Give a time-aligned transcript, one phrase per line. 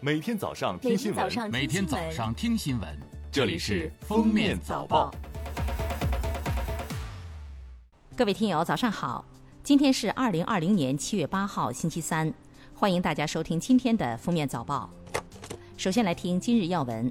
[0.00, 2.88] 每天早上听新闻，每天早上听新闻，
[3.32, 5.10] 这里是《封面早报》。
[8.16, 9.24] 各位听友，早上好！
[9.64, 12.32] 今天是二零二零年七月八号，星期三，
[12.74, 14.88] 欢迎大家收听今天的《封面早报》。
[15.76, 17.10] 首先来听今日要闻。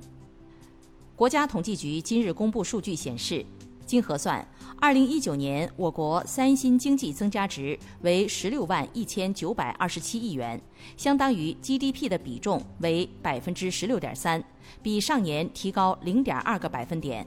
[1.14, 3.46] 国家统计局今日公布数据显示。
[3.88, 4.46] 经核算，
[4.82, 10.62] 二零一九年我国三新经济增加值为十六万一千九百二十七亿元，
[10.98, 14.44] 相当于 GDP 的比重为百分之十六点三，
[14.84, 17.26] 比上年提高零点二个百分点。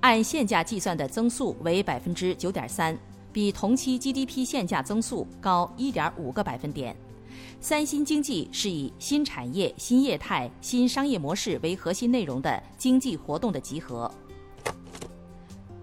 [0.00, 2.96] 按现价计算的增速为百分之九点三，
[3.32, 6.94] 比同期 GDP 现价增速高一点五个百分点。
[7.58, 14.12] 三新经济是以新产业、新业态、新商业模式为核心内容的经济活动的集合。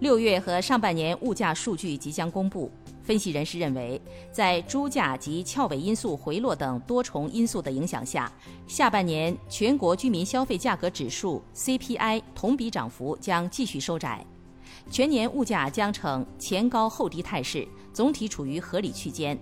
[0.04, 2.70] 六月和上半年物价数据即将公布，
[3.04, 4.02] 分析人士认为，
[4.34, 8.30] 在猪价及翘尾因素回落等多重因素的影响下，
[8.68, 14.26] 下半年全国居民消费价格指数 CPI 同比涨幅将继续收窄，
[14.92, 19.40] 全年物价将呈前高后低态势，总体处于合理区间。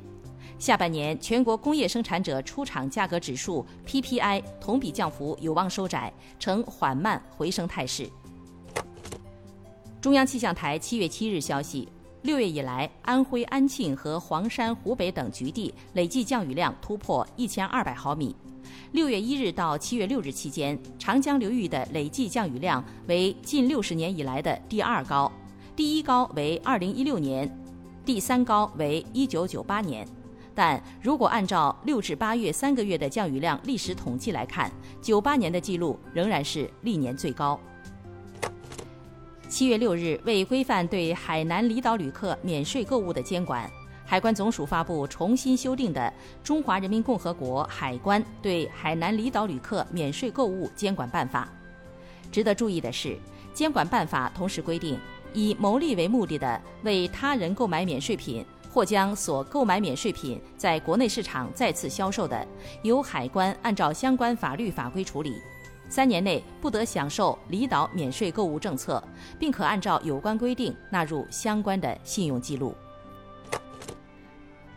[0.59, 8.08] 下半年全国工业生产者出厂价格指数 PPI 同比降幅有望收窄，呈缓慢回升态势。
[10.02, 11.88] 中央气象台七月七日消息，
[12.23, 18.35] 六月以来，安徽安庆和黄山、湖北等局地累计降雨量突破一千二百毫米。
[18.94, 25.31] 六月一日到七月六日期间，长江流域的累计降雨量为近六十年以来的第二高，
[25.75, 27.47] 第一高为二零一六年，
[28.03, 30.03] 第三高为一九九八年。
[30.55, 37.59] 但如果按照六至八月三个月的降雨量历史统计来看，九八年的记录仍然是历年最高。
[39.52, 43.69] 七月六日，为规范对海南离岛旅客免税购物的监管，
[44.05, 46.02] 海关总署发布重新修订的
[46.47, 51.49] 《中华人民共和国海关对海南离岛旅客免税购物监管办法》。
[52.31, 53.17] 值得注意的是，
[53.53, 54.97] 监管办法同时规定，
[55.33, 62.47] 以牟利为目的的为他人购买免税品或将所购买免税品在国内市场再次销售的，
[62.84, 65.41] 由海关按照相关法律法规处理。
[65.91, 69.03] 三年内不得享受离岛免税购物政策，
[69.38, 72.74] 并可按照有关规定纳入相关的信用记录。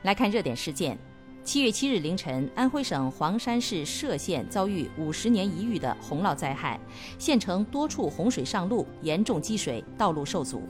[0.03, 0.99] 来看热点事件：
[1.45, 6.81] 七月七日凌晨，安徽省黄山市歙县遭遇五十年一遇的洪涝灾害，
[7.17, 10.63] 县城多处洪水上路，严重积水，道路受阻。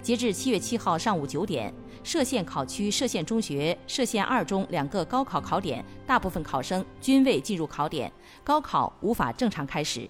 [0.00, 1.70] 截至七月七号上午九点。
[2.04, 8.12] 歙县考区歙县中学、歙县二中两个高考考点，大部分考生均未进入考点，
[8.44, 10.08] 高考无法正常开始。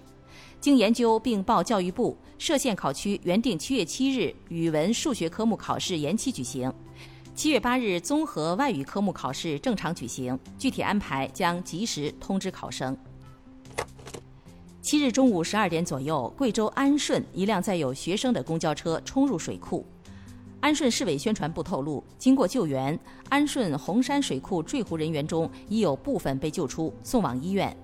[0.59, 6.71] 经研究并报教育部，歙县考区原定七月七日语文、数学科目考试延期举行，
[7.33, 12.95] 七月八日综合外语科目考试正常举行，具体安排将及时通知考生。
[14.81, 19.85] 七日中午十二点左右，贵州安顺一辆载有学生的公交车冲入水库。
[20.65, 22.99] 安顺市委宣传部透露，经过救援，
[23.29, 27.77] 安顺红山水库坠湖人员中已有部分被救出，送往医院。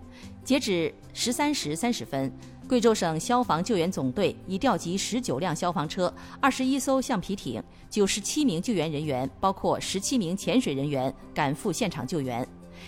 [0.43, 2.33] 截止十三时三十分，
[2.67, 12.43] 贵州省消防救援总队已调集十九辆消防车、二十一艘橡皮艇、九十七名救援人员，包括十七名潜水人员，赶赴现场救援。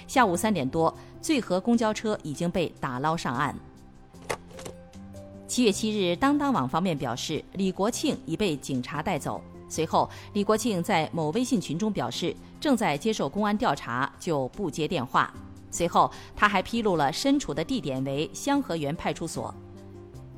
[0.08, 3.56] 下午三点多，醉河公交车已经被打捞上岸。
[5.48, 9.40] 七月七日，当当网方面表示，李国庆已被警察带走。
[9.73, 15.34] 随后，李国庆在某微信群中表示正在接受公安调查，就不接电话。
[15.72, 19.51] 随后，他还披露了身处的地点为香河园派出所。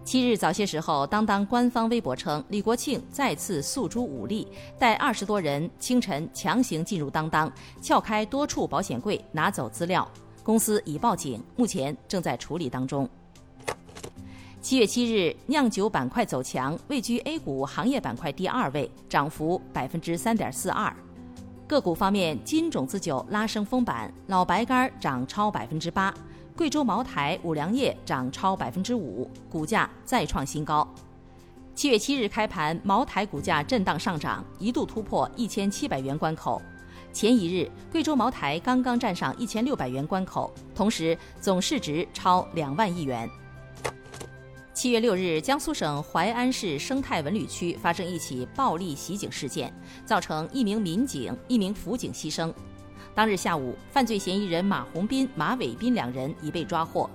[0.06, 4.48] 七日早些时候，当当官方微博称，李国庆再次诉诸武力，
[4.80, 10.10] 带二十多人清晨强行进入当当，撬开多处保险柜拿走资料。
[10.44, 13.10] 公司已报警，目前正在处理当中。
[14.66, 20.92] 七月七日，酿酒板块走强，位居 A 股行业板块第二位，涨幅百分之三点四二。
[21.68, 26.12] 个股方面，金种子酒拉升封板，老白干涨超百分之八，
[26.58, 30.88] 贵州茅台、五粮液涨超百分之五，股价再创新高。
[31.76, 36.60] 七月七日开盘，茅台股价震荡上涨，一度突破一千七百元关口。
[37.14, 43.30] 前一日，贵州茅台刚刚站上一千六百元关口，同时总市值超两万亿元。
[44.86, 49.74] 七月六日，江苏省淮安市生态文旅区发生一起暴力袭警事件，
[50.06, 52.54] 造成一名民警、一名辅警牺牲。
[53.16, 57.10] 当日下午，犯罪嫌疑人马红斌、马伟斌两人已被抓获，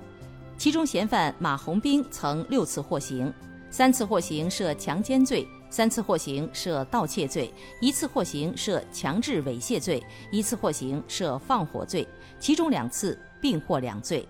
[0.59, 3.33] 其中嫌犯马红斌曾六次获刑，
[3.71, 10.03] 三次获刑涉强奸罪，三次获刑涉盗窃罪，一次获刑涉强制猥亵罪，
[10.33, 12.05] 一次获刑涉放火罪，
[12.41, 14.29] 其中两次并获两罪。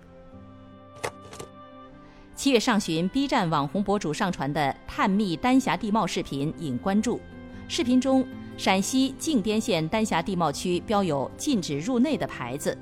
[2.41, 7.21] 七月上旬，B 站网红博主上传的探秘丹霞地貌视频引关注。
[7.67, 8.27] 视频中，
[8.57, 12.75] 陕西靖边县丹霞地貌区标有“禁止入内”的牌子。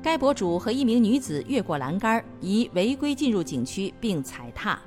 [0.00, 4.78] 该博主和一名女子越过栏杆，疑违规进入景区并踩踏。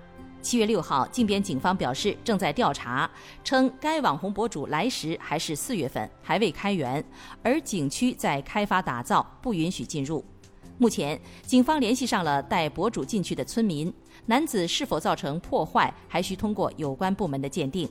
[0.41, 3.11] 七月六号，靖边警方表示正在调查，
[3.43, 7.03] 称该网红博主来时还是四月份，还未开园，
[7.43, 10.23] 而景区在开发打造，不允许进入。
[10.79, 13.91] 目前，警方联系上了带博主进去的村民，
[14.27, 17.89] 男子是否造成破坏，还需通过有关部门的鉴定。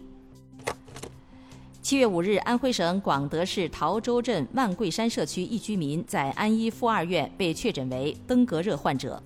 [1.83, 9.21] 七月五日，安徽省广德市陶州镇万桂山社区一居民在安医附二院被确诊为登革热患者。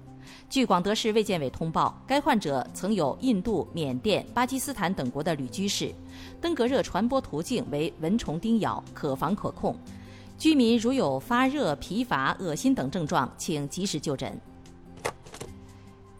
[0.48, 5.94] 据广德市卫健委通报，该患者曾有印度、缅甸、巴基斯坦等国的旅居史，
[6.40, 9.76] 登革热传播途径为蚊虫叮咬，可防可控。
[10.40, 14.40] 居民如有发热、疲乏、恶心等症状，请及时就诊。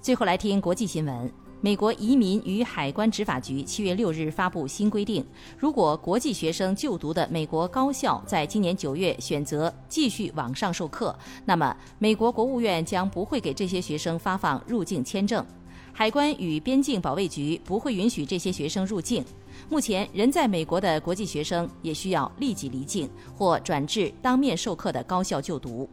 [0.03, 1.33] 最后来听国际新闻：
[1.63, 5.25] 美国移民与海关执法局七月六日发布新规定，
[5.57, 15.43] 如果国际学生就读的美国高校在今年九月选择继续网上授课，那么美国国务院将不会给这些学生发放入境签证。
[15.93, 19.25] 海关与边境保卫局不会允许这些学生入境。
[19.69, 25.89] 目前，人在美国的国际学生也需要立即离境或转至当面授课的高校就读。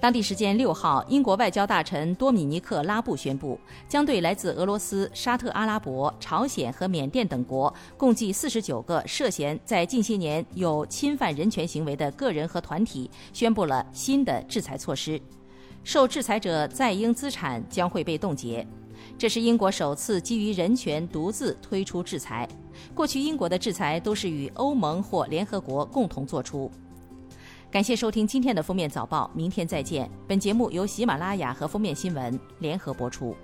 [0.00, 15.18] 当地时间六号，英国外交大臣多米尼克·拉布宣布，将对来自俄罗斯、沙特阿拉伯、朝鲜和缅甸等国共计四十九个涉嫌在近些年有侵犯人权行为的个人和团体，宣布了新的制裁措施。
[15.84, 18.66] 受制裁者在英资产将会被冻结，
[19.18, 22.48] 这是英国首次基于人权独自推出制裁。
[22.94, 26.70] 过去英国的制裁都是与欧盟或联合国共同做出。
[27.70, 30.10] 感谢收听今天的封面早报，明天再见。
[30.26, 33.36] 本节目由喜马拉雅和封面新闻联合播出。